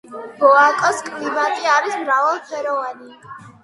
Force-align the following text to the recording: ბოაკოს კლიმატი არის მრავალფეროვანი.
ბოაკოს 0.39 1.03
კლიმატი 1.11 1.71
არის 1.77 1.97
მრავალფეროვანი. 2.03 3.19